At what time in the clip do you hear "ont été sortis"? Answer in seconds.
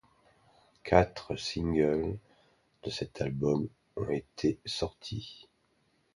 3.97-5.47